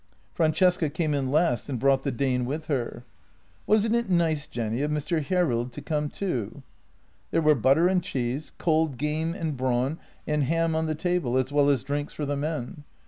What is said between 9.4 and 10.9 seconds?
brawn and ham on